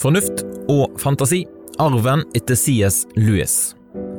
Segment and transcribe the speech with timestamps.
[0.00, 0.40] Fornuft
[0.72, 1.42] og fantasi
[1.80, 3.74] arven etter CS Lewis.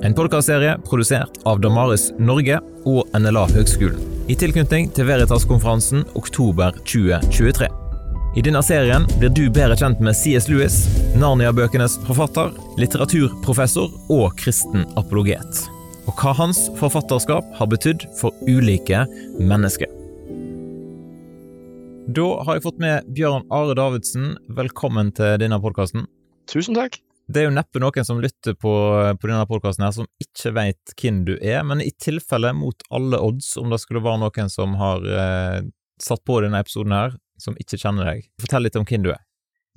[0.06, 3.98] En podkastserie produsert av Damaris Norge og NLA Høgskolen.
[4.30, 7.70] I tilknytning til Veritas-konferansen oktober 2023.
[8.38, 10.84] I denne serien blir du bedre kjent med CS Lewis,
[11.18, 15.64] Narnia-bøkenes forfatter, litteraturprofessor og kristen apologet.
[16.06, 19.08] Og hva hans forfatterskap har betydd for ulike
[19.42, 19.90] mennesker.
[22.12, 24.34] Da har jeg fått med Bjørn Are Davidsen.
[24.58, 26.08] Velkommen til denne podkasten.
[26.50, 26.98] Tusen takk.
[27.32, 28.72] Det er jo neppe noen som lytter på,
[29.22, 33.54] på denne podkasten som ikke vet hvem du er, men i tilfelle mot alle odds,
[33.62, 35.62] om det skulle være noen som har eh,
[36.04, 39.22] satt på denne episoden her, som ikke kjenner deg, fortell litt om hvem du er.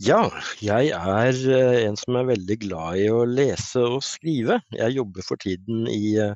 [0.02, 0.24] Ja,
[0.64, 4.58] jeg er eh, en som er veldig glad i å lese og skrive.
[4.74, 6.34] Jeg jobber for tiden i eh,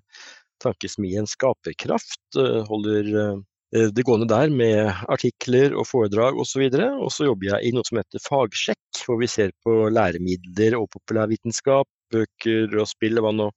[0.62, 2.23] tankesmien Skaperkraft.
[2.38, 6.62] eh, Holder det gående der med artikler og foredrag osv.
[6.64, 9.74] Og, så og så jobber jeg i noe som heter Fagsjekk, hvor vi ser på
[9.92, 13.51] læremidler og populærvitenskap, bøker og spill, hva nå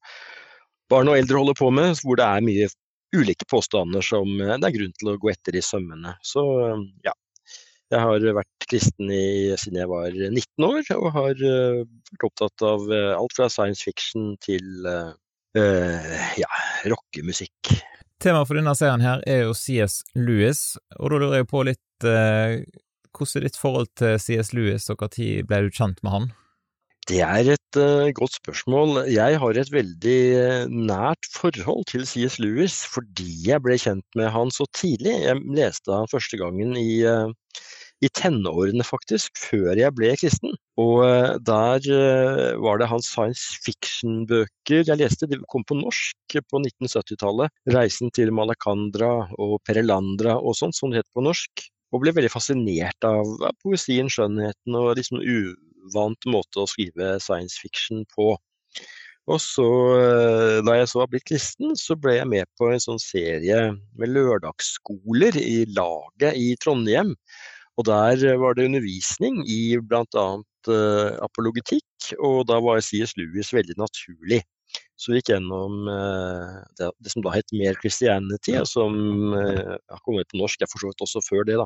[0.91, 2.67] barn og eldre holder på med, hvor det er mye
[3.15, 6.17] ulike påstander som det er grunn til å gå etter i sømmene.
[6.23, 6.43] Så
[7.05, 7.15] ja.
[7.91, 12.85] Jeg har vært kristen i, siden jeg var 19 år, og har vært opptatt av
[12.91, 15.11] alt fra science fiction til uh,
[15.55, 16.51] ja,
[16.91, 17.73] rockemusikk.
[18.21, 22.05] Temaet for denne serien her er jo CS Lewis, og da lurer jeg på litt
[23.11, 26.29] hvordan er ditt forhold til CS Lewis, og når ble du kjent med han?
[27.09, 27.77] Det er et
[28.15, 29.01] godt spørsmål.
[29.09, 30.21] Jeg har et veldig
[30.69, 35.17] nært forhold til CS Lewis fordi jeg ble kjent med han så tidlig.
[35.25, 37.01] Jeg leste han første gangen i
[38.01, 40.55] i tenårene, faktisk, før jeg ble kristen.
[40.81, 41.03] Og
[41.45, 41.85] der
[42.63, 45.29] var det hans science fiction-bøker jeg leste.
[45.29, 47.53] De kom på norsk på 1970-tallet.
[47.69, 51.67] 'Reisen til Malacandra' og 'Perelandra' og sånn, som det het på norsk.
[51.91, 53.27] Og ble veldig fascinert av,
[53.61, 58.33] poesien, skjønnheten og liksom uvant måte å skrive science fiction på.
[59.29, 59.67] Og så,
[60.65, 63.59] da jeg så var blitt kristen, så ble jeg med på en sånn serie
[63.99, 67.13] med lørdagsskoler i laget i Trondheim.
[67.79, 70.29] Og der var det undervisning i bl.a.
[70.69, 73.15] Uh, apologetikk, og da var C.S.
[73.17, 74.43] Lewis veldig naturlig.
[74.93, 78.93] Så vi gikk gjennom uh, det, det, som da het Mer Christianity, som
[79.33, 81.65] uh, har kommet på norsk, jeg for så vidt også før det, da,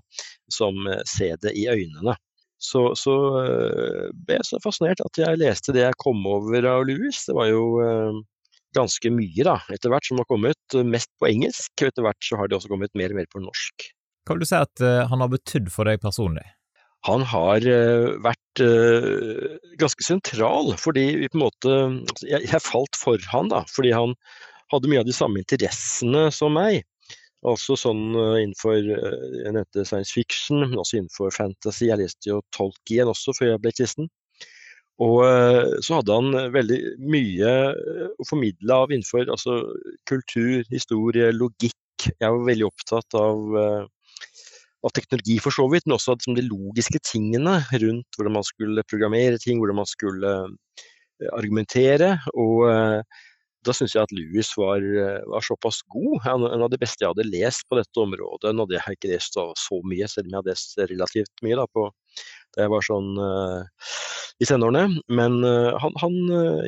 [0.54, 0.80] som
[1.12, 2.16] Se det i øynene.
[2.56, 3.14] Så, så
[4.16, 7.26] ble jeg så fascinert at jeg leste det jeg kom over av Lewis.
[7.28, 7.66] Det var jo
[8.76, 11.84] ganske mye da, etter hvert som har kommet, mest på engelsk.
[11.84, 13.90] Etter hvert så har det også kommet mer og mer på norsk.
[14.26, 16.46] Hva vil du si at uh, han har betydd for deg personlig?
[17.06, 21.78] Han har uh, vært uh, ganske sentral, fordi vi på en måte
[22.26, 24.18] jeg, falt for han da, fordi han
[24.74, 26.82] hadde mye av de samme interessene som meg.
[27.46, 31.92] Altså sånn innenfor jeg nevnte science fiction, men også innenfor fantasy.
[31.92, 34.08] Jeg leste jo Tolkien også før jeg ble kristen.
[35.06, 35.20] Og
[35.86, 37.52] så hadde han veldig mye
[38.18, 39.60] å formidle av innenfor altså,
[40.10, 42.08] kultur, historie, logikk.
[42.08, 43.54] Jeg var veldig opptatt av
[44.86, 48.86] av teknologi for så vidt, men også liksom, de logiske tingene rundt hvordan man skulle
[48.90, 52.16] programmere ting, hvordan man skulle uh, argumentere.
[52.38, 53.24] Og uh,
[53.66, 56.30] da syns jeg at Louis var, uh, var såpass god.
[56.30, 58.54] En, av de beste jeg hadde lest på dette området.
[58.54, 61.66] Nå hadde jeg ikke lest så, mye, selv om jeg hadde lest relativt mye da,
[61.66, 61.88] på,
[62.54, 63.10] da jeg var sånn
[64.44, 65.00] i tenårene.
[65.18, 65.40] Men
[65.82, 66.20] han, han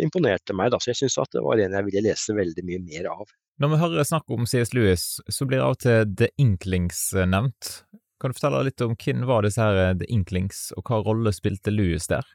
[0.02, 3.12] imponerte meg, da, så jeg syns det var en jeg ville lese veldig mye mer
[3.14, 3.28] av.
[3.62, 4.74] Når vi hører snakk om C.S.
[4.78, 7.78] Lewis, så blir av og til The Inklings nevnt.
[8.18, 11.74] Kan du fortelle litt om hvem var disse her The Inklings, og hva rolle spilte
[11.74, 12.26] Louis der?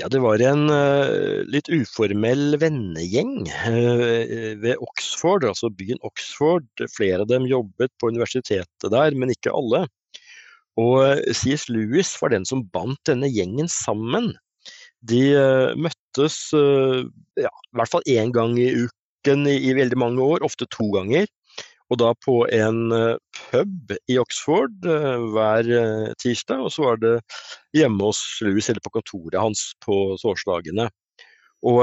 [0.00, 6.64] Ja, det var en uh, litt uformell vennegjeng uh, ved Oxford, altså byen Oxford.
[6.94, 9.84] Flere av dem jobbet på universitetet der, men ikke alle.
[10.80, 11.68] Og uh, C.S.
[11.68, 14.32] Lewis var den som bandt denne gjengen sammen.
[15.02, 15.34] De
[15.82, 20.68] møttes ja, i hvert fall én gang i uken i, i veldig mange år, ofte
[20.70, 21.26] to ganger.
[21.92, 23.18] Og da på en eh,
[23.50, 27.14] pub i Oxford eh, hver eh, tirsdag, og så var det
[27.76, 30.88] hjemme hos Louis eller på kontoret hans på torsdagene.
[31.62, 31.78] Og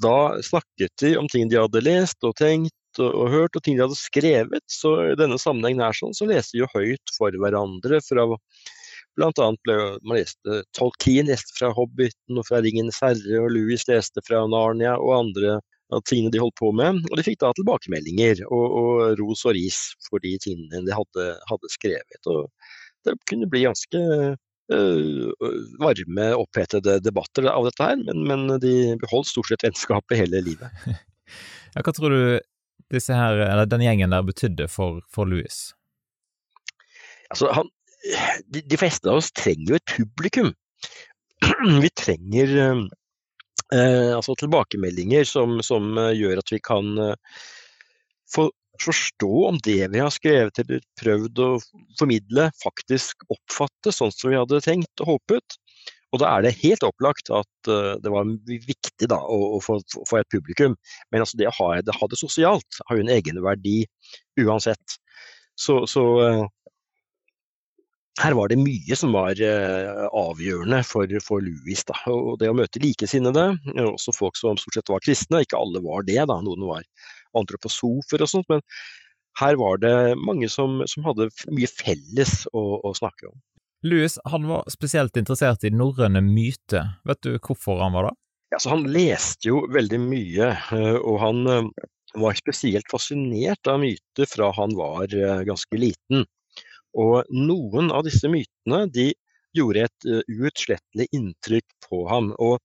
[0.00, 3.76] da snakket de om ting de hadde lest og tenkt og, og, hørt, og ting
[3.76, 4.64] de hadde skrevet.
[4.72, 8.00] Så i denne sammenhengen her sånn, så leste de jo høyt for hverandre.
[8.08, 8.24] fra
[9.20, 14.24] annet ble man leste Tolkien leste fra Hobbiten og fra Ringenes herre, og Louis leste
[14.24, 15.58] fra Narnia og andre
[15.94, 17.02] av tingene de holdt på med.
[17.10, 21.28] Og de fikk da tilbakemeldinger og, og ros og ris for de tingene de hadde,
[21.50, 22.30] hadde skrevet.
[22.32, 22.50] Og
[23.06, 24.02] det kunne bli ganske
[24.72, 25.46] uh,
[25.82, 30.86] varme, opphetede debatter av dette her, men, men, de beholdt stort sett vennskapet hele livet.
[31.74, 32.20] ja, hva tror du
[32.90, 35.70] her, eller den gjengen der betydde for, for Louis?
[37.30, 37.70] Altså, han,
[38.54, 40.52] de, de, fleste av oss trenger jo et publikum.
[41.82, 42.84] vi trenger eh,
[43.74, 46.92] altså tilbakemeldinger som, som, gjør at vi kan
[48.30, 48.44] få
[48.82, 51.48] forstå om det vi har skrevet eller prøvd å
[51.98, 55.56] formidle, faktisk oppfattes sånn som vi hadde tenkt og håpet.
[56.14, 57.70] Og da er det helt opplagt at
[58.02, 59.80] det var viktig da, å, å få,
[60.18, 60.76] et publikum.
[61.10, 63.80] Men altså det å ha det, ha det sosialt har jo en egenverdi
[64.44, 64.98] uansett.
[65.56, 66.04] Så, så
[68.22, 71.82] her var det mye som var uh, avgjørende for, for Louis.
[71.88, 71.96] Da.
[72.12, 73.48] Og det å møte likesinnede,
[73.84, 76.38] også folk som stort sett var kristne, ikke alle var det, da.
[76.44, 76.86] noen var
[77.36, 78.64] antroposofer og sånt, men
[79.40, 83.36] her var det mange som, som hadde mye felles å, å snakke om.
[83.86, 86.96] Louis han var spesielt interessert i norrøne myter.
[87.06, 88.14] Vet du hvorfor han var det?
[88.54, 91.68] Ja, han leste jo veldig mye, eh, og han eh,
[92.16, 96.24] var spesielt fascinert av myter fra han var eh, ganske liten.
[96.96, 99.10] Og noen av disse mytene de
[99.56, 102.32] gjorde et uutslettelig inntrykk på ham.
[102.40, 102.58] Og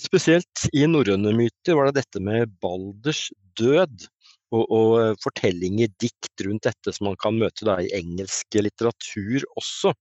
[0.00, 4.06] spesielt i norrøne myter var det dette med Balders død
[4.52, 9.94] og, og fortellinger, dikt rundt dette som man kan møte da, i engelsk litteratur også.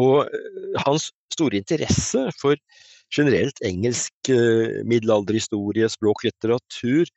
[0.00, 2.56] Og eh, hans store interesse for
[3.12, 7.08] generelt engelsk eh, middelalderhistorie, språk, litteratur,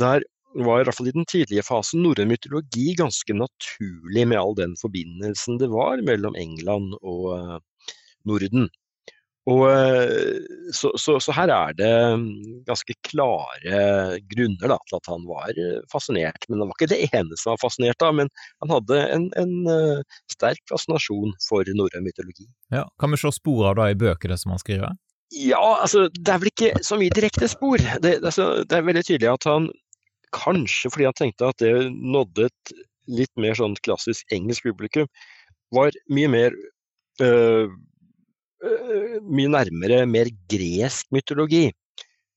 [0.00, 0.24] der
[0.64, 4.74] var i hvert fall i den tidlige fasen norrøn mytologi ganske naturlig med all den
[4.80, 7.56] forbindelsen det var mellom England og eh,
[8.26, 8.68] Norden.
[9.46, 10.40] Og, eh,
[10.74, 15.52] så, så, så, her er det mm, ganske klare grunner da, til at han var
[15.54, 16.48] eh, fascinert.
[16.48, 18.32] Men han var ikke det eneste han var fascinert av, men
[18.64, 19.54] han hadde en, en
[20.32, 22.48] sterk fascinasjon for norrøn mytologi.
[22.74, 24.96] Ja, Kan vi se spor av det i bøkene som han skriver?
[25.34, 27.82] Ja, altså det er vel ikke så mye direkte spor.
[28.02, 29.66] Det, altså, det er veldig tydelig at han
[30.36, 35.08] kanskje fordi han tenkte at det nådde et litt mer sånn klassisk engelsk publikum,
[35.74, 36.56] var mye mer
[37.22, 37.70] øh,
[38.64, 41.68] Eh, mye nærmere mer gresk mytologi.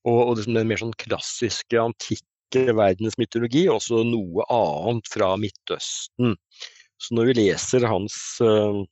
[0.08, 6.36] Og, og liksom den mer sånn klassiske, antikke verdensmytologi, også noe annet fra Midtøsten.
[7.00, 8.82] Så når vi leser hans øh,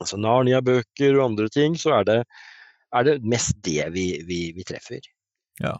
[0.00, 2.18] altså Narnia-bøker og andre ting, så er det,
[2.96, 5.04] er det mest det vi, vi, vi, treffer.
[5.60, 5.76] Ja.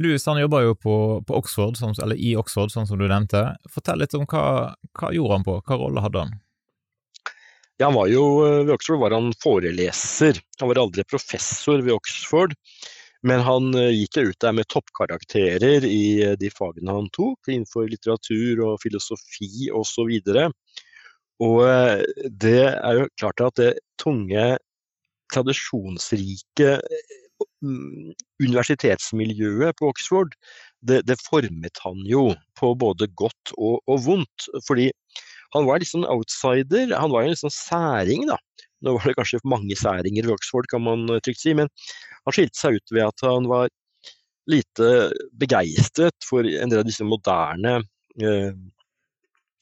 [0.00, 0.94] Louis han jobba jo på,
[1.28, 3.42] på Oxford, som, eller i Oxford, sånn som du nevnte.
[3.68, 6.38] Fortell litt om hva, hva gjorde han på, hva rolle hadde han?
[7.76, 10.40] Ja, han var jo, eh, ved Oxford var han foreleser.
[10.60, 12.56] Han var aldri professor ved Oxford.
[13.28, 17.88] Men han eh, gikk ut der med toppkarakterer i eh, de fagene han tok, innenfor
[17.92, 20.08] litteratur og filosofi osv.
[20.08, 20.40] Og,
[21.44, 24.48] og det er jo klart at det tunge,
[25.30, 26.78] tradisjonsrike
[27.60, 30.30] universitetsmiljøet på Oxford,
[30.80, 34.48] det, det, formet han jo på både godt og, og vondt.
[34.66, 34.88] Fordi
[35.54, 36.94] han var litt sånn outsider.
[36.96, 38.38] Han var jo en sånn særing, da.
[38.80, 41.68] Nå var det kanskje mange særinger i Oxford, kan man eh, trygt si, men
[42.24, 43.68] han skilte seg ut ved at han var
[44.50, 44.86] lite
[45.38, 47.76] begeistret for en del av disse moderne
[48.22, 48.54] eh,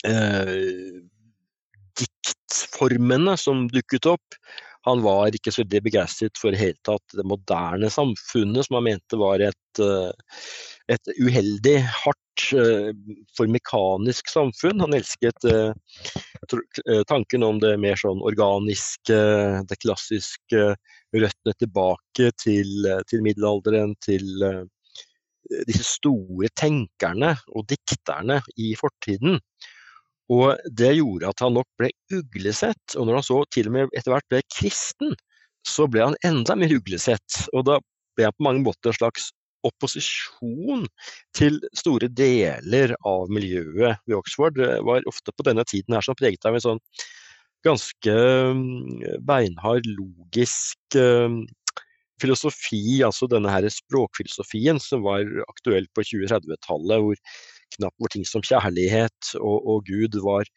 [0.07, 1.01] eh,
[1.99, 4.39] diktformene som dukket opp.
[4.89, 9.19] Han var ikke så veldig begeistret for helt tatt det moderne samfunnet, som han mente
[9.21, 10.39] var et, eh,
[10.95, 12.93] et uheldig, hardt, eh,
[13.37, 14.81] for mekanisk samfunn.
[14.81, 19.19] Han elsket eh, tanken om det mer sånn organiske,
[19.69, 20.73] det klassiske,
[21.13, 24.27] røttene tilbake til, til middelalderen, til
[25.69, 29.39] disse store tenkerne og dikterne i fortiden.
[30.35, 33.97] Og det gjorde at han nok ble uglesett, og når han så til og med
[33.97, 35.17] etter hvert ble kristen,
[35.67, 37.43] så ble han enda mer uglesett.
[37.57, 37.79] Og da
[38.17, 39.31] ble han på mange måter en slags
[39.67, 40.85] opposisjon
[41.37, 44.59] til store deler av miljøet ved Oxford.
[44.59, 46.83] Det var ofte på denne tiden her som preget av en sånn
[47.67, 48.15] ganske
[48.55, 51.41] mm, beinhard, logisk mm,
[52.23, 57.19] filosofi, altså denne her språkfilosofien som var aktuell på 2030-tallet, hvor
[57.77, 60.49] knapt hvor ting som kjærlighet og, og, Gud var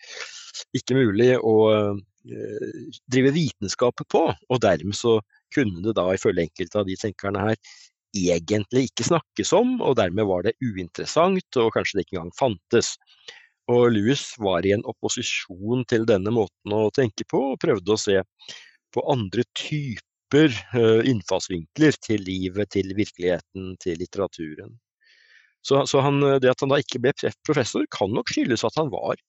[0.77, 4.25] ikke mulig å eh, drive vitenskap på.
[4.32, 5.20] Og dermed så
[5.53, 7.60] kunne det da ifølge enkelte av de tenkerne her
[8.18, 12.96] egentlig ikke snakkes om, og dermed var det uinteressant, og kanskje det ikke engang fantes.
[13.72, 18.00] Og Louis var i en opposisjon til denne måten å tenke på, og prøvde å
[18.00, 18.18] se
[18.91, 24.75] på andre typer uh, innfallsvinkler til livet, til virkeligheten, til litteraturen.
[25.62, 27.13] Så, så han, det at han da ikke ble
[27.46, 29.20] professor, kan nok skyldes at han var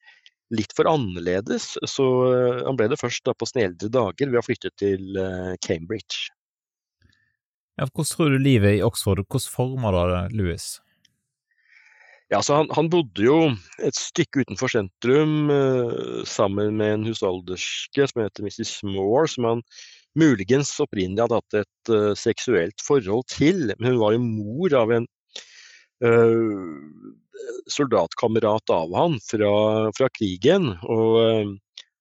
[0.53, 1.75] litt for annerledes.
[1.89, 5.19] Så eh, han ble det først da på sine eldre dager ved å flytte til
[5.21, 6.31] eh, Cambridge.
[7.81, 10.67] Ja, hvordan tror du livet i Oxford, hvordan forma det Louis?
[12.33, 13.39] Ja, så han, han, bodde jo
[13.85, 15.51] et stykke utenfor sentrum
[16.25, 18.79] sammen med en husholderske som heter Mrs.
[18.89, 19.61] Moore, som han
[20.19, 23.73] muligens opprinnelig hadde hatt et uh, seksuelt forhold til.
[23.79, 25.09] Men hun var jo mor av en
[27.71, 29.52] soldatkamerat av han fra,
[29.97, 30.73] fra krigen.
[30.82, 31.52] Og uh,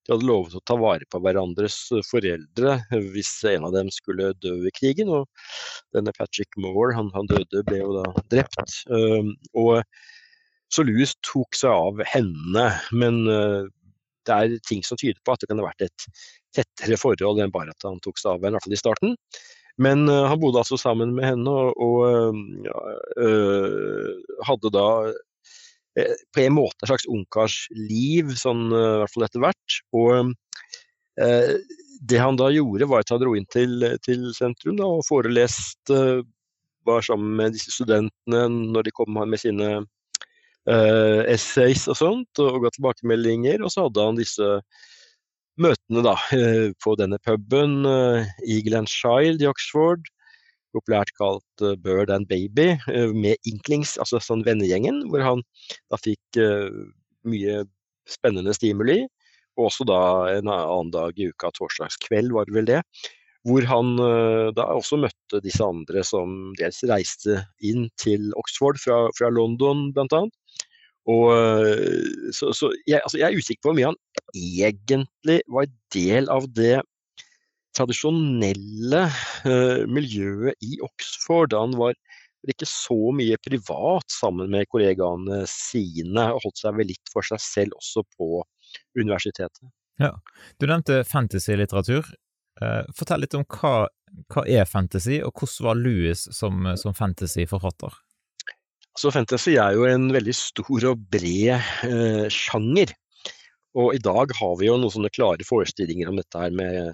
[0.02, 1.78] de hadde lovet å ta vare på hverandres
[2.08, 2.80] foreldre
[3.14, 5.12] hvis en av dem skulle dø i krigen.
[5.14, 5.28] Og
[5.96, 8.82] denne Patrick Moore, han, han døde, ble jo da drept.
[9.54, 9.84] og
[10.72, 12.66] så Louis tok seg av henne.
[12.96, 16.08] Men det er ting som tyder på at det kan ha vært et
[16.56, 19.18] tettere forhold enn bare at han tok seg av henne, i hvert fall i starten.
[19.82, 22.40] Men uh, han bodde altså sammen med henne og, og
[23.18, 24.88] uh, hadde da
[25.92, 29.74] på en måte et slags ungkarsliv, sånn i hvert fall etter hvert.
[29.92, 30.30] Og
[32.08, 36.24] det han da gjorde, var at han dro inn til, til sentrum da, og foreleste,
[36.88, 39.70] var sammen med disse studentene når de kom med sine
[40.70, 43.62] uh, essays og sånt, og ga tilbakemeldinger.
[43.62, 44.50] Og så hadde han disse
[45.62, 50.10] møtene da, uh, på denne puben, uh, Eagle and Child i Oxford,
[50.76, 52.74] populært kalt uh, Bird and Baby,
[53.14, 55.46] med Inklings, altså sånn vennegjengen, hvor han
[55.92, 56.40] da fikk
[57.28, 57.64] mye
[58.10, 59.02] spennende stimuli.
[59.60, 60.02] Og også da
[60.32, 62.80] en annen dag i uka, torsdagskveld var det vel det,
[63.48, 63.98] hvor han
[64.56, 70.24] da også møtte disse andre som dels reiste inn til Oxford fra, fra London bl.a.
[71.10, 74.00] Og, eh, så, så jeg, altså jeg, er usikker på hvor mye han
[74.38, 76.82] egentlig var del av det
[77.78, 79.06] tradisjonelle
[79.48, 81.56] uh, miljøet i Oxford.
[81.56, 81.96] Han var
[82.52, 87.40] ikke så mye privat sammen med kollegaene sine, og holdt seg vel litt for seg
[87.44, 88.44] selv også på
[89.00, 89.64] universitetet.
[90.02, 90.18] Ja,
[90.60, 92.12] Du nevnte fantasy-litteratur.
[92.62, 93.88] Uh, fortell litt om hva,
[94.34, 97.96] hva er fantasy, og hvordan var Louis som, som fantasy-forfatter?
[99.00, 101.54] Så fantasy er jo en veldig stor og bred
[101.88, 102.92] eh, sjanger.
[103.80, 106.92] Og i dag har vi jo noen sånne klare forestillinger om dette her med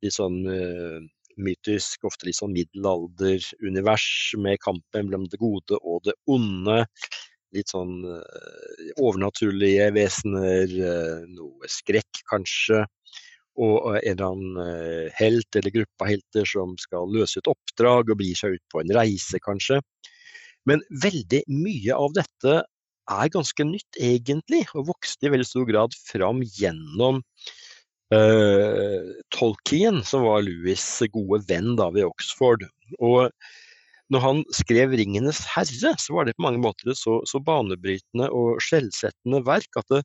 [0.00, 1.02] litt sånn eh,
[1.36, 4.06] mytisk, ofte litt sånn middelalderunivers
[4.40, 6.84] med kampen mellom det gode og det onde.
[7.54, 12.86] Litt sånn eh, overnaturlige vesener, eh, noe skrekk kanskje.
[13.60, 18.08] Og en eller annen eh, helt eller gruppe av helter som skal løse et oppdrag
[18.08, 19.82] og begir seg ut på en reise, kanskje.
[20.68, 22.62] Men veldig mye av dette
[23.12, 27.20] er ganske nytt, egentlig, og vokste i veldig stor grad fram gjennom
[28.14, 32.64] uh, Tolkien, som var Louis' gode venn da ved Oxford.
[32.98, 33.28] Og
[34.12, 38.60] når han skrev 'Ringenes herre', så var det på mange måter så, så banebrytende og
[38.64, 40.02] skjellsettende verk at det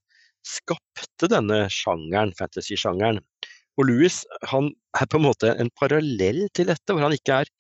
[0.48, 3.20] skapte denne sjangeren, fantasy-sjangeren.
[3.80, 7.52] Og Louis han er på en måte en parallell til dette, hvor han ikke er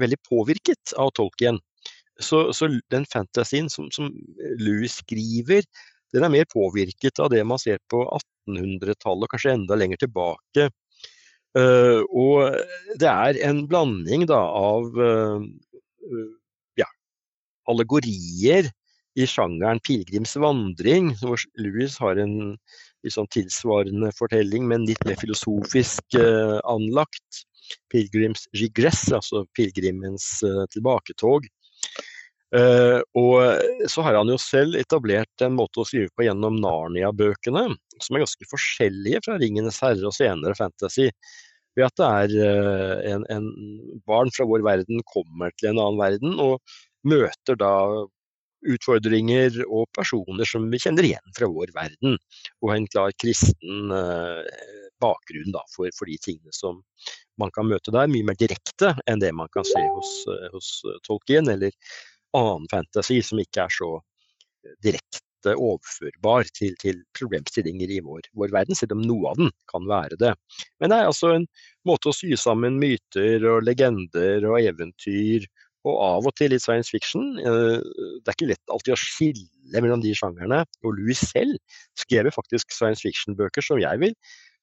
[0.00, 1.60] veldig påvirket av Tolkien.
[2.20, 4.10] Så, så den fantasien som, som
[4.60, 5.64] Louis skriver,
[6.12, 8.04] den er mer påvirket av det man ser på
[8.48, 10.68] 1800-tallet, kanskje enda lenger tilbake.
[11.52, 12.56] Uh, og
[13.00, 15.42] det er en blanding da, av uh,
[16.80, 16.88] ja,
[17.68, 18.70] allegorier
[19.12, 22.56] i sjangeren pilegrims vandring, hvor Louis har en
[23.12, 27.44] sånn tilsvarende fortelling, men litt mer filosofisk uh, anlagt.
[27.92, 30.24] Pilgrims regress, altså pilegrimens
[30.74, 31.46] tilbaketog.
[32.52, 37.64] Uh, og så har han jo selv etablert en måte å skrive på gjennom Narnia-bøkene,
[37.96, 41.08] som er ganske forskjellige fra 'Ringenes herre' og senere fantasy.
[41.72, 43.46] Ved at det er uh, en, en,
[44.04, 46.60] barn fra vår verden kommer til en annen verden og
[47.08, 47.72] møter da
[48.68, 52.20] utfordringer og personer som vi kjenner igjen fra vår verden.
[52.60, 54.44] Og en klar kristen uh,
[55.02, 56.84] bakgrunn da, for, for, de tingene som
[57.40, 60.12] man kan møte der, mye mer direkte enn det man kan se hos,
[60.52, 60.68] hos
[61.08, 61.72] Tolkien eller
[62.36, 68.52] annen fantasy som ikke er så eh, direkte overførbar til, til problemstillinger i vår, vår,
[68.54, 70.36] verden, selv om noe av den kan være det.
[70.78, 71.48] Men det er altså en
[71.88, 75.48] måte å sy sammen myter og legender og eventyr,
[75.82, 77.34] og av og til litt science fiction.
[77.42, 77.82] Eh,
[78.22, 80.62] det er ikke lett alltid å skille mellom de sjangerne.
[80.86, 81.58] Og Louis selv
[81.98, 84.14] skrev faktisk science fiction-bøker som jeg vil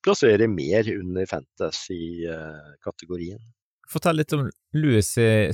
[0.05, 3.41] plassere mer under fantasy-kategorien.
[3.89, 5.07] Fortell litt om Louis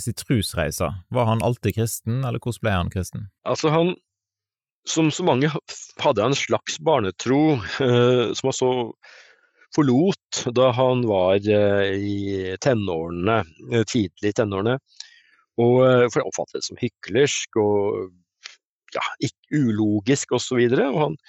[0.04, 0.89] sin trosreise.
[1.10, 3.30] Var han alltid kristen, eller hvordan ble han kristen?
[3.48, 3.94] Altså han,
[4.89, 5.51] som så mange,
[6.04, 8.72] hadde en slags barnetro eh, som han så
[9.75, 13.39] forlot da han var eh, i tenårene,
[13.72, 14.77] eh, tidlig i tenårene.
[15.62, 18.13] Og, eh, for han oppfattet det som hyklersk og
[18.96, 19.04] ja,
[19.56, 20.60] ulogisk osv.
[20.60, 21.20] Og, så og han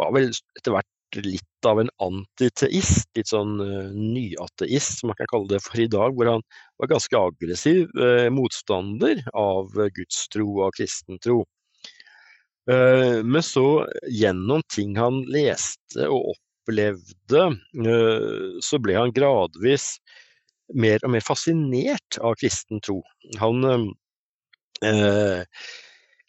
[0.00, 0.90] var vel etter hvert
[1.24, 5.88] litt av en antiteist, litt sånn uh, nyateist, som man kan kalle det for i
[5.90, 6.44] dag, hvor han
[6.80, 11.44] var ganske aggressiv uh, motstander av uh, gudstro og kristentro.
[12.70, 17.42] Uh, men så, gjennom ting han leste og opplevde,
[18.66, 19.92] så ble han gradvis
[20.74, 22.98] mer og mer fascinert av kristen tro.
[23.40, 23.62] Han
[24.82, 25.42] eh,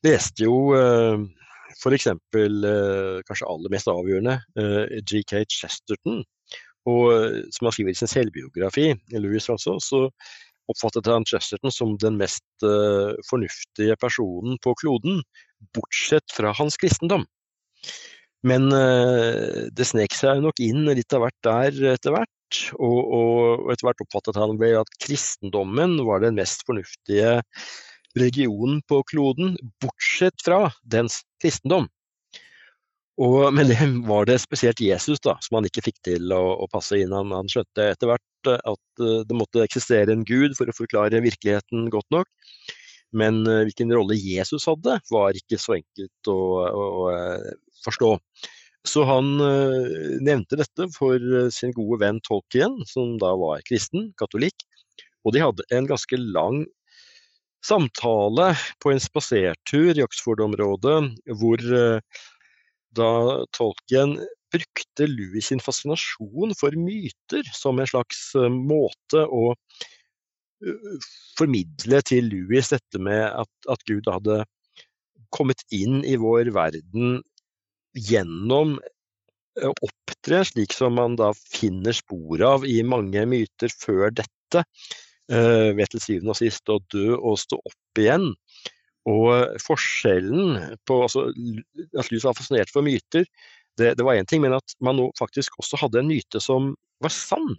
[0.05, 1.23] leste jo eh,
[1.77, 2.07] f.eks.
[2.09, 5.43] Eh, kanskje aller mest avgjørende eh, G.K.
[5.51, 6.23] Chesterton,
[6.87, 7.07] og,
[7.51, 10.05] som han skriver i sin selvbiografi, Louis altså, så
[10.71, 12.63] oppfattet han Chesterton som den mest
[13.27, 15.19] fornuftige personen på kloden,
[15.75, 17.25] bortsett fra hans kristendom.
[18.47, 22.61] Men det snek seg nok inn litt av hvert der etter hvert.
[22.79, 27.41] Og, og etter hvert oppfattet han vel at kristendommen var den mest fornuftige
[28.19, 31.87] religionen på kloden, bortsett fra dens kristendom.
[33.17, 36.67] Og, men det var det spesielt Jesus da, som han ikke fikk til å, å
[36.69, 37.15] passe inn.
[37.17, 41.23] Han, han skjønte etter hvert at uh, det måtte eksistere en gud for å forklare
[41.25, 42.29] virkeligheten godt nok.
[43.17, 46.37] Men uh, hvilken rolle Jesus hadde, var ikke så enkelt å,
[46.69, 48.13] å, uh, forstå.
[48.87, 49.33] Så han
[50.23, 51.19] nevnte dette for
[51.51, 54.63] sin gode venn Tolkien, som da var kristen, katolikk.
[55.27, 56.61] Og de hadde en ganske lang
[57.65, 58.51] samtale
[58.83, 60.97] på en spasertur i Oxford-området,
[61.39, 61.63] hvor
[62.97, 63.11] da
[63.57, 64.17] Tolkien
[64.53, 69.51] brukte Louis sin fascinasjon for myter som en slags måte å
[71.37, 74.43] formidle til Louis dette med at, at Gud hadde
[75.35, 77.19] kommet inn i vår verden
[77.97, 78.77] gjennom
[79.57, 84.63] å opptre slik som man da finner spor av i mange myter før dette,
[85.27, 88.29] ved til syvende og sist å dø og stå opp igjen.
[89.07, 90.57] Og forskjellen
[90.87, 91.29] på altså,
[91.95, 93.27] At Louis var fascinert for myter,
[93.77, 96.73] det, det var én ting, men at man nå faktisk også hadde en myte som
[97.03, 97.55] var sann.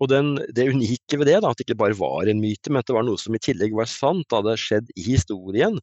[0.00, 2.80] Og den, det unike ved det, da, at det ikke bare var en myte, men
[2.80, 5.76] at det var noe som i tillegg var sant, hadde skjedd i historien,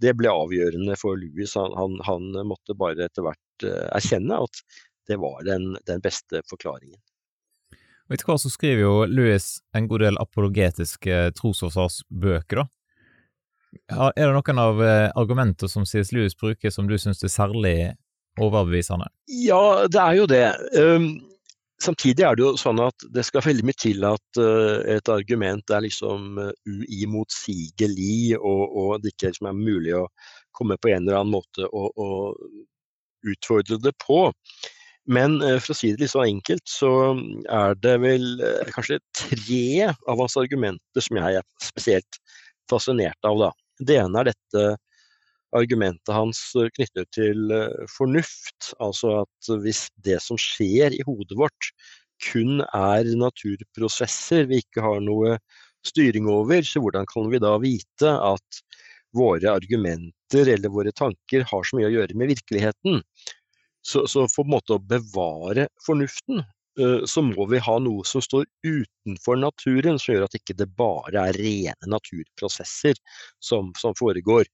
[0.00, 1.52] det ble avgjørende for Louis.
[1.58, 4.62] Han, han, han måtte bare etter hvert uh, erkjenne at
[5.10, 7.00] det var den, den beste forklaringen.
[8.08, 9.46] Og etter hva så skriver jo Louis
[9.76, 12.68] en god del apologetiske trosårsaksbøker, da.
[13.92, 16.08] Er det noen av argumentene argumenter som C.S.
[16.16, 17.74] Lewis bruker som du syns er særlig
[18.40, 19.08] overbevisende?
[19.26, 20.46] Ja, det er jo det.
[20.78, 21.08] Um,
[21.82, 25.74] samtidig er det jo sånn at det skal veldig mye til at uh, et argument
[25.74, 30.06] er liksom uh, uimotsigelig, og, og, det ikke liksom er mulig å
[30.56, 34.28] komme på en eller annen måte og, og utfordre det på.
[35.08, 36.90] Men uh, for å si det litt så enkelt, så
[37.48, 38.26] er det vel
[38.74, 42.20] kanskje tre av hans argumenter som jeg er spesielt
[42.68, 43.40] fascinert av.
[43.40, 43.50] Da.
[43.88, 44.66] Det ene er dette
[45.56, 46.40] argumentet hans
[46.76, 48.72] knyttet til eh, fornuft.
[48.84, 51.72] Altså at hvis det som skjer i hodet vårt
[52.28, 55.36] kun er naturprosesser vi ikke har noe
[55.86, 58.62] styring over, så hvordan kan vi da vite at
[59.16, 63.00] våre argumenter eller våre tanker har så mye å gjøre med virkeligheten?
[63.88, 66.42] Så, så for en måte å bevare fornuften,
[66.78, 70.68] Eh, så må vi ha noe som står utenfor naturen, som gjør at ikke det
[70.78, 72.98] bare er rene naturprosesser
[73.42, 74.46] som, som foregår.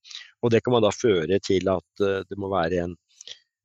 [0.42, 2.94] Og Det kan man da føre til at eh, det må være en,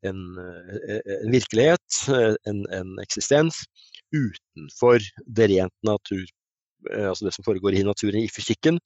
[0.10, 2.01] en, eh, en virkelighet,
[2.49, 3.63] en, en, eksistens,
[4.10, 6.25] utenfor det rent natur,
[6.97, 8.79] altså det som foregår i naturen, i fysikken,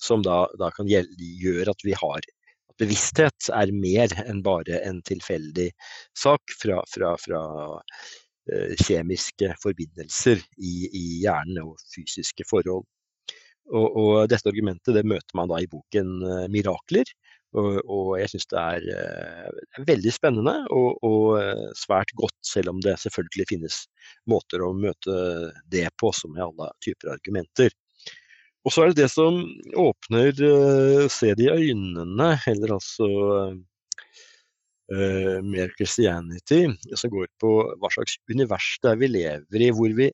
[0.00, 2.28] som da, da kan gjøre at vi har
[2.78, 5.68] bevissthet er mer enn bare en tilfeldig
[6.16, 7.42] sak fra, fra, fra
[8.48, 12.86] Eh, kjemiske forbindelser i, i, hjernen og fysiske forhold.
[13.68, 17.10] Og, og, dette argumentet det møter man da i boken uh, 'Mirakler'.
[17.58, 21.36] Og, og jeg syns det er uh, veldig spennende og, og,
[21.76, 23.82] svært godt, selv om det selvfølgelig finnes
[24.28, 25.18] måter å møte
[25.68, 27.76] det på, som med alle typer argumenter.
[28.66, 29.38] Og så er det det som
[29.78, 33.08] åpner uh, se det i øynene, eller altså
[34.92, 39.94] uh, mer Christianity, som går på hva slags univers det er vi lever i, hvor
[39.96, 40.10] vi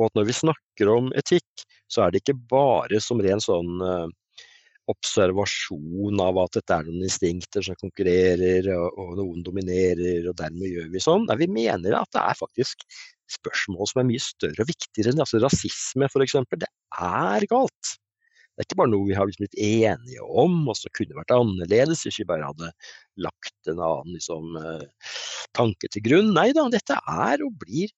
[0.00, 3.84] Og at når vi snakker om etikk, så er det ikke bare som ren sånn
[3.84, 4.08] uh,
[4.90, 10.90] observasjon av at dette er noen instinkter som konkurrerer, og, noen dominerer, og dermed gjør
[10.94, 11.28] vi sånn.
[11.28, 12.82] Nei, vi mener at det er faktisk
[13.36, 16.38] spørsmål som er mye større og viktigere enn altså rasisme f.eks.
[16.58, 16.70] Det
[17.02, 17.94] er galt.
[18.56, 22.06] Det er ikke bare noe vi har blitt enige om, og som kunne vært annerledes
[22.06, 22.70] hvis vi bare hadde
[23.20, 25.12] lagt en annen liksom, eh,
[25.56, 26.32] tanke til grunn.
[26.36, 27.92] Nei da, dette er og blir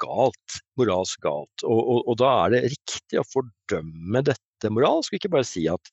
[0.00, 0.60] galt.
[0.78, 1.66] Moralsk galt.
[1.66, 5.92] Og, og, og da er det riktig å fordømme dette moralsk, ikke bare si at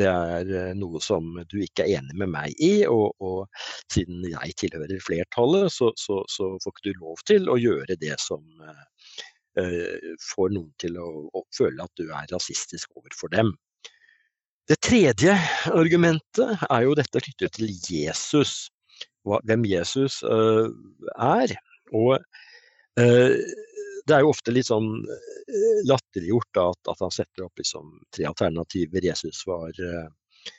[0.00, 4.24] det er eh, noe som du ikke er enig med meg i, og, og siden
[4.24, 8.42] jeg tilhører flertallet, så, så, så, får ikke du lov til å gjøre det som
[8.64, 8.86] uh,
[9.54, 13.50] får noen til å, å, føle at du er rasistisk overfor dem.
[14.70, 15.34] Det tredje
[15.68, 18.70] argumentet er jo dette knyttet til Jesus,
[19.28, 20.70] hvem Jesus uh,
[21.20, 21.52] er.
[21.92, 23.36] Og uh,
[24.06, 28.26] det er jo ofte litt sånn eh, latterliggjort at, at, han setter opp liksom tre
[28.30, 29.04] alternativer.
[29.04, 30.52] Jesus var, eh,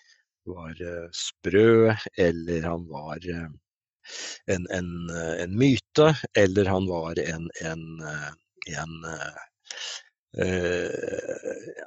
[0.49, 1.93] var eh, sprø,
[2.27, 7.85] eller han var en, en, en, myte, eller han var en, en,
[8.71, 9.41] en uh,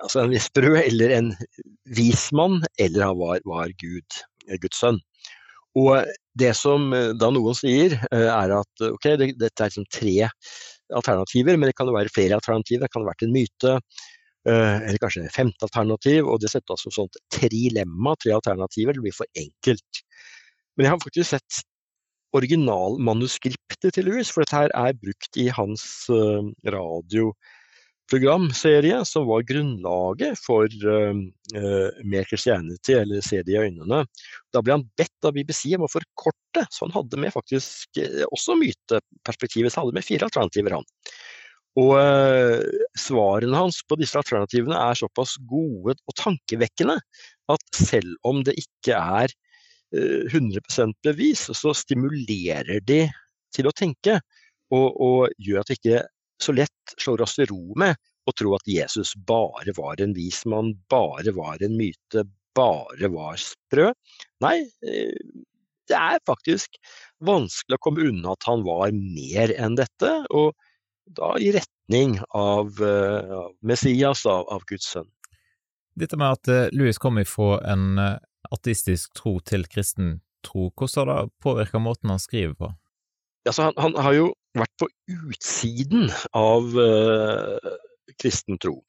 [0.02, 1.32] altså en sprø eller en
[1.96, 4.20] vismann, eller han var, var Gud,
[4.62, 5.00] Guds sønn.
[5.76, 6.06] Og
[6.38, 10.30] det som da noen sier, er at ok, det, dette er liksom tre
[10.94, 12.84] alternativer, men det kan jo være flere alternativer.
[12.86, 13.74] Det kan ha vært en myte,
[14.48, 16.28] eh, eller kanskje et femte alternativ.
[16.30, 18.96] Og det setter altså sånt trilemma, tre alternativer.
[18.96, 20.02] Det blir for enkelt.
[20.76, 21.62] Men jeg har faktisk sett
[22.36, 27.32] originalmanuskriptet til Lewis, for dette her er brukt i hans uh, radio
[28.06, 31.16] som var grunnlaget for uh,
[31.58, 34.04] uh, Mer Christianity, eller Se det i øynene.
[34.54, 37.98] Da ble han bedt av BBC om å forkorte, så han hadde med faktisk
[38.30, 39.72] også myteperspektivet.
[39.72, 40.86] Så han hadde med fire alternativer, han.
[41.82, 41.98] Og
[42.96, 46.94] svarene hans på disse alternativene er såpass gode og tankevekkende
[47.52, 49.34] at selv om det ikke er
[49.94, 53.04] 100% bevis, så stimulerer de
[53.54, 54.18] til å tenke.
[54.74, 56.02] Og, og gjør at vi ikke
[56.42, 57.96] så lett slår oss til ro med
[58.26, 63.38] å tro at Jesus bare var en vis mann, bare var en myte, bare var
[63.40, 63.92] sprø.
[64.42, 65.14] Nei, eh,
[65.86, 66.80] det er faktisk
[67.24, 70.56] vanskelig å komme unna at han var mer enn dette, og
[71.06, 75.06] da i retning av, uh, Messias, av, Guds sønn.
[75.94, 78.00] Dette med at Louis kom ifra en
[78.54, 82.72] ateistisk tro til kristen tro, hvordan har det påvirka måten han skriver på?
[83.46, 84.88] Altså, han, han, har jo vært på
[85.30, 87.74] utsiden av uh,
[88.18, 88.80] kristen tro.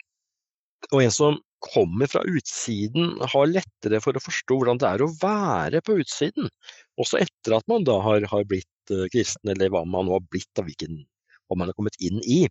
[0.94, 5.12] Og en som kommer fra utsiden, har lettere for å forstå hvordan det er å
[5.22, 6.50] være på utsiden.
[7.02, 10.26] Også etter at man da har, har blitt uh, kristen, eller hva man nå har
[10.32, 11.04] blitt, av hvilken,
[11.48, 12.46] hva man har kommet inn i.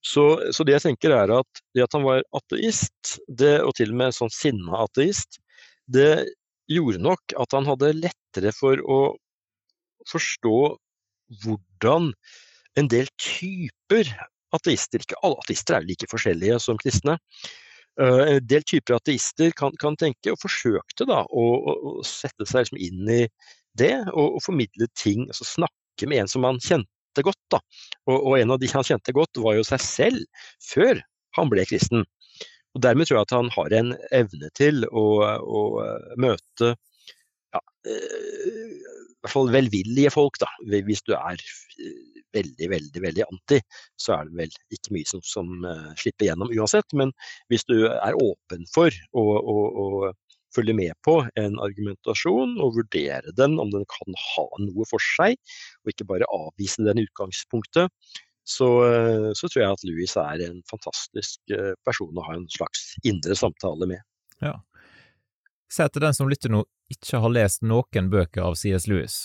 [0.00, 0.24] Så,
[0.56, 4.00] så, det jeg tenker er at det at han var ateist, det, og til og
[4.00, 5.38] med sånn sinna ateist,
[5.90, 6.12] det
[6.70, 9.00] gjorde nok at han hadde lettere for å
[10.10, 10.58] forstå
[11.42, 12.12] hvordan
[12.78, 14.10] en del typer
[14.56, 17.16] ateister, ikke alle ateister er like forskjellige som kristne,
[18.00, 22.66] eh, en del typer ateister kan, kan tenke, og forsøkte da å, å sette seg
[22.66, 23.22] liksom inn i
[23.78, 27.42] det, og, og, formidle ting, altså snakke med en som han kjente godt.
[27.52, 27.60] da.
[28.08, 31.02] Og, og, en av de han kjente godt, var jo seg selv, før
[31.38, 32.06] han ble kristen.
[32.76, 35.04] Og Dermed tror jeg at han har en evne til å,
[35.42, 35.62] å
[36.22, 40.48] møte ja, eh, i hvert fall velvillige folk, da.
[40.86, 41.98] Hvis du er eh,
[42.36, 43.58] veldig, veldig veldig anti,
[43.98, 45.50] så er det vel ikke mye som, som
[45.98, 46.94] slipper gjennom uansett.
[46.96, 47.12] Men
[47.50, 50.12] hvis du er åpen for å, å, å,
[50.54, 55.36] følge med på en argumentasjon og vurdere den, om den kan ha noe for seg,
[55.84, 57.90] og ikke bare avvise den i utgangspunktet,
[58.50, 62.48] så, uh, så, tror jeg at Louis er en fantastisk uh, person å ha en
[62.50, 64.02] slags indre samtale med.
[64.42, 64.56] Ja.
[65.70, 69.18] Se til den som lytter nå ikke har lest noen bøker av CS Lewis.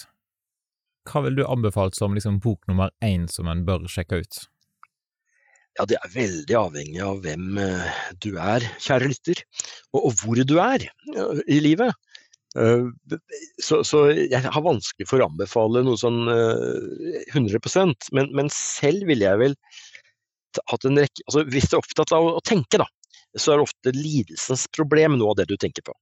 [1.10, 4.46] Hva vil du anbefale som liksom bok nummer én som en bør sjekke ut?
[5.76, 9.42] Ja, Det er veldig avhengig av hvem eh, du er, kjære lytter,
[9.92, 10.86] og, og hvor du er
[11.52, 11.92] i livet.
[12.56, 12.86] Eh,
[13.64, 19.10] så, så, jeg har vanskelig for å anbefale noe sånn 100 eh, men, men selv
[19.10, 19.58] ville jeg vel
[20.72, 22.88] hatt en rekke altså Hvis du er opptatt av å tenke, da,
[23.36, 25.96] så er det ofte lidelsens problem noe av det du tenker på.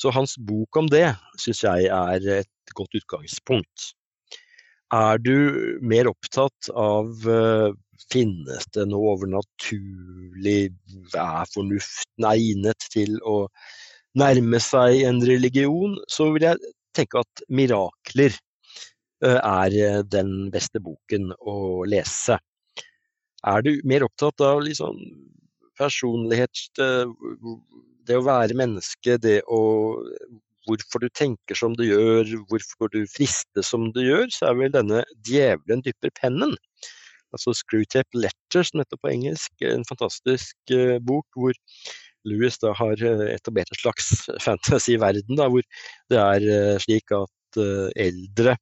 [0.00, 1.10] Så hans bok om det
[1.40, 3.90] syns jeg er et godt utgangspunkt.
[4.94, 7.72] Er du mer opptatt av uh,
[8.12, 10.70] finnes det noe overnaturlig,
[11.16, 13.38] er fornuften egnet til å
[14.16, 18.34] nærme seg en religion, så vil jeg tenke at mirakler
[19.24, 22.38] er den beste boken å lese.
[23.46, 24.98] Er du mer opptatt av liksom
[25.78, 26.64] personlighet,
[28.06, 29.60] det å være menneske, det å
[30.66, 34.72] hvorfor du tenker som du gjør, hvorfor du frister som du gjør, så er vel
[34.74, 36.56] denne 'Djevelen dypper pennen'.
[37.34, 39.52] Altså 'Screwtape Letter', som heter på engelsk.
[39.62, 40.56] En fantastisk
[41.06, 41.54] bok hvor
[42.26, 44.12] Louis da har etablert en slags
[44.44, 45.62] fantasy-verden, hvor
[46.12, 48.56] det er uh, slik at uh, eldre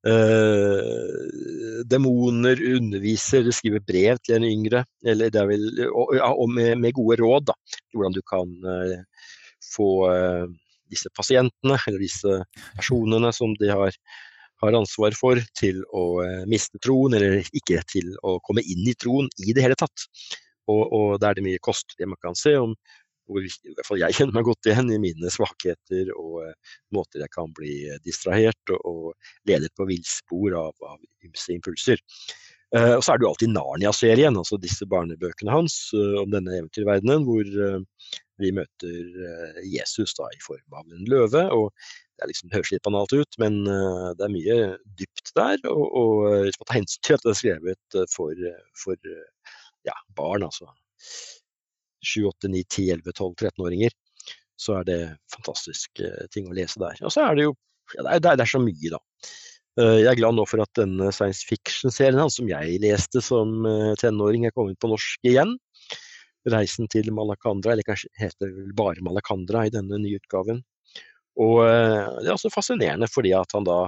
[0.00, 6.78] Uh, demoner underviser, skriver brev til en yngre, eller det er vel, og, og med,
[6.80, 7.56] med, gode råd da,
[7.92, 9.26] hvordan du kan uh,
[9.74, 10.46] få uh,
[10.88, 12.38] disse pasientene, eller disse
[12.78, 13.92] personene som de har,
[14.64, 16.06] har ansvar for, til å
[16.48, 20.08] miste troen, eller ikke til å komme inn i troen i det hele tatt.
[20.70, 22.76] Og, og er det mye kostelig man kan se om
[23.30, 27.22] hvor i hvert fall jeg kjenner meg godt igjen i mine svakheter og uh, måter
[27.24, 27.74] jeg kan bli
[28.06, 32.02] distrahert og, og ledet på villspor av, av ymse impulser.
[32.74, 36.54] Uh, og så er det jo alltid Narnia-serien, altså disse barnebøkene hans uh, om denne
[36.58, 37.86] eventyrverdenen, hvor
[38.40, 41.42] vi møter Jesus da i form av en løve.
[41.52, 41.74] og
[42.16, 43.58] Det liksom, høres litt banalt ut, men
[44.16, 44.56] det er mye
[44.96, 45.60] dypt der.
[45.68, 48.46] Og, og man tar hensyn til at det er skrevet for,
[48.80, 49.12] for
[49.88, 50.68] ja, barn, altså
[52.02, 53.94] 7, 8, 9, 10, 11, 12, 13-åringer,
[54.60, 55.00] så er det
[55.32, 56.98] fantastisk eh, ting å lese der.
[57.04, 57.54] Og så er det jo
[57.96, 59.00] ja, det, er, det, er, så mye, da.
[59.80, 63.92] Eh, jeg er glad nå for at denne science fiction-serien som jeg leste som eh,
[64.00, 65.56] tenåring, er kommet på norsk igjen.
[66.48, 70.62] 'Reisen til Malakandra', eller kanskje heter det bare Malakandra i denne nye utgaven.
[71.40, 73.82] Og det er også fascinerende fordi at han da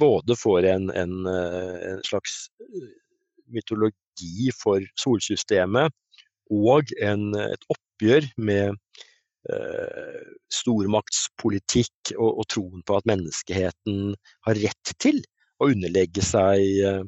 [0.00, 2.36] både får en, en, en slags
[3.54, 5.94] mytologi for solsystemet,
[6.48, 8.72] og en, et oppgjør med
[9.52, 10.20] eh,
[10.54, 14.14] stormaktspolitikk og, og, troen på at menneskeheten
[14.48, 15.20] har rett til
[15.60, 17.02] å underlegge seg eh,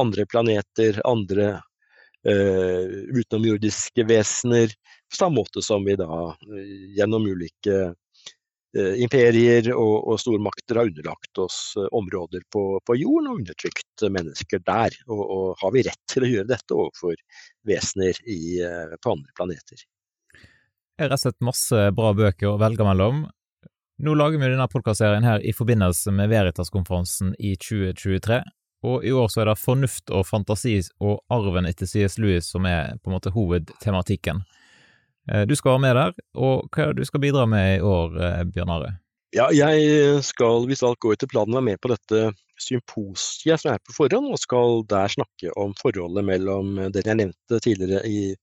[0.00, 1.52] andre planeter, andre
[2.26, 4.74] eh, utenomjordiske vesener,
[5.10, 7.92] på samme måte som vi da eh, gjennom ulike
[8.78, 14.62] imperier og, og, stormakter har underlagt oss eh, områder på, på jorden og undertrykt mennesker
[14.66, 14.94] der.
[15.08, 17.16] Og, og, har vi rett til å gjøre dette overfor
[17.66, 19.82] vesener i, eh, på andre planeter?
[21.00, 23.24] Jeg har sett masse bra bøker å velge mellom.
[24.00, 28.40] Nå lager vi denne podkastserien her i forbindelse med Veritas-konferansen i 2023.
[28.88, 32.16] Og i år så er det fornuft og fantasi og arven etter C.S.
[32.20, 34.40] Lewis som er på en måte hovedtematikken.
[35.28, 37.84] Eh, du skal være med der, og hva er det du skal bidra med i
[37.84, 38.94] år, eh, Bjørn Are?
[39.36, 43.84] Ja, jeg skal, hvis alt går etter planen, være med på dette symposiet som er
[43.86, 48.34] på forhånd, og skal der snakke om forholdet mellom den jeg nevnte tidligere i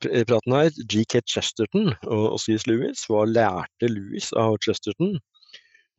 [0.00, 2.66] praten her, GK Chesterton og C.S.
[2.68, 3.04] Lewis.
[3.08, 5.18] Hva lærte Lewis av Chesterton?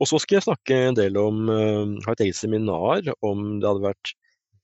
[0.01, 3.69] Og så skal jeg snakke en del om, eh, ha et eget seminar om det
[3.69, 4.13] hadde vært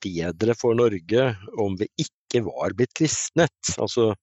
[0.02, 1.28] bedre for Norge
[1.62, 3.74] om vi ikke var blitt kristnet.
[3.78, 4.16] Altså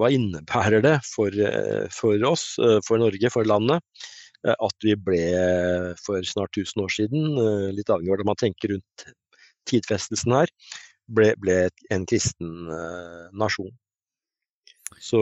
[0.00, 3.84] hva innebærer det for, eh, for, oss, eh, for Norge, for landet,
[4.46, 5.22] eh, at vi ble
[6.00, 7.28] for snart 1000 år siden,
[7.76, 9.06] litt avhengig av hvordan man tenker rundt
[9.68, 10.52] tidfestelsen her,
[11.10, 12.70] ble, ble en kristen
[13.36, 13.70] nasjon.
[14.98, 15.20] Så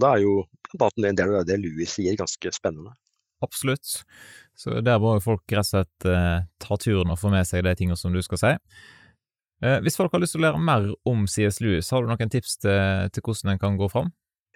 [0.00, 0.42] da er jo
[0.76, 2.92] en del av det Louis sier, ganske spennende.
[3.44, 4.02] Absolutt.
[4.56, 6.08] Så der må folk rett og slett
[6.60, 8.52] ta turen og få med seg de tingene som du skal si.
[9.64, 12.32] Eh, hvis folk har lyst til å lære mer om CS Lewis, har du noen
[12.32, 14.12] tips til, til hvordan en kan gå fram?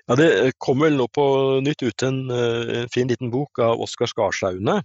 [0.09, 1.25] Ja, Det kommer vel nå på
[1.65, 4.81] nytt ut en, eh, en fin liten bok av Oskar Skarsaune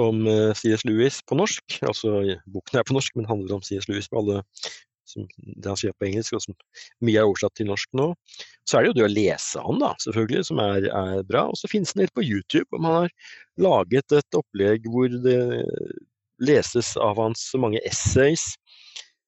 [0.00, 1.78] om eh, CS Lewis på norsk.
[1.86, 4.42] Altså, Boken er på norsk, men handler om CS Lewis med alle
[5.04, 6.56] som det han sier på engelsk, og som
[7.04, 8.08] mye er oversatt til norsk nå.
[8.66, 11.44] Så er det jo det å lese han, da, selvfølgelig, som er, er bra.
[11.52, 12.66] Og så finnes den helt på YouTube.
[12.72, 13.14] om han har
[13.60, 15.38] laget et opplegg hvor det
[16.42, 18.54] leses av hans mange essays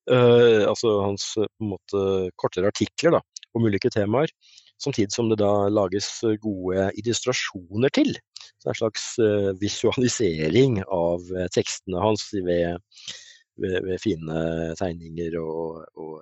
[0.06, 2.02] altså hans på en måte
[2.38, 3.20] kortere artikler da,
[3.56, 4.32] om ulike temaer.
[4.82, 6.08] Samtidig som det da lages
[6.42, 8.12] gode illustrasjoner til.
[8.60, 9.06] Så en slags
[9.62, 12.76] visualisering av tekstene hans ved,
[13.56, 14.42] ved, ved, fine
[14.76, 16.20] tegninger og, og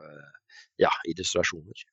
[0.80, 1.84] ja, illustrasjoner.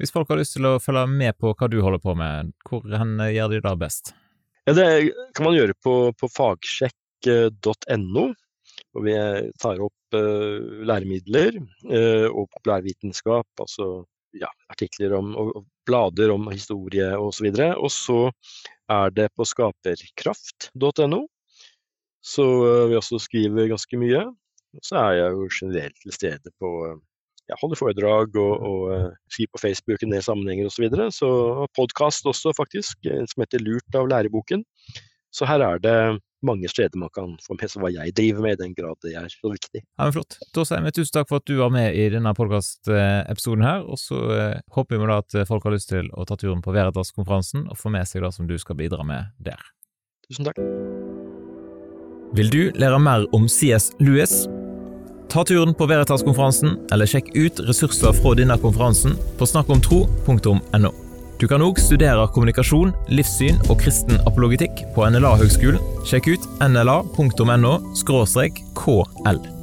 [0.00, 2.84] Hvis folk har lyst til å følge med på hva du holder på med, hvor
[2.84, 4.12] gjør de det best?
[4.66, 4.86] Ja, det
[5.36, 8.24] kan man gjøre på, på fagsjekk.no.
[8.96, 9.14] Og vi
[9.60, 14.04] tar opp uh, læremidler uh, og populærvitenskap, altså
[14.36, 17.50] ja, artikler om, og, blader om historie osv.
[17.52, 18.20] Og, og så
[18.92, 21.20] er det på skaperkraft.no,
[22.24, 24.24] så uh, vi også skriver ganske mye.
[24.76, 26.72] Og så er jeg jo generelt til stede på
[27.46, 30.74] jeg holder foredrag og, og skriver på Facebook i en del sammenhenger osv.
[30.74, 31.04] Så, videre.
[31.14, 31.28] så
[31.78, 34.64] podkast også, faktisk, som heter Lurt av læreboken.
[35.30, 35.94] Så her er det
[36.44, 39.14] mange steder man kan få med seg hva jeg driver med, i den grad det
[39.16, 39.82] er så viktig.
[39.82, 40.38] Ja, men Flott.
[40.56, 44.00] Da sier vi tusen takk for at du var med i denne podkastepisoden her, og
[44.00, 47.68] så eh, håper vi da at folk har lyst til å ta turen på Veritas-konferansen
[47.70, 49.62] og få med seg det som du skal bidra med der.
[50.28, 50.60] Tusen takk.
[52.36, 54.44] Vil du lære mer om CS Lewis?
[55.30, 61.05] Ta turen på Veritas-konferansen, eller sjekk ut ressurser fra denne konferansen på snakkomtro.no.
[61.36, 65.82] Du kan òg studere kommunikasjon, livssyn og kristen apologitikk på NLA-høgskolen.
[66.08, 67.76] Sjekk ut nla.no
[68.80, 69.55] kl.